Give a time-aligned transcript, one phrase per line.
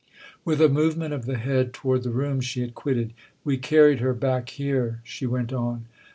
[0.43, 3.13] With a movement of the head toward the room she had quitted,"
[3.45, 5.85] We carried her back here," she went on.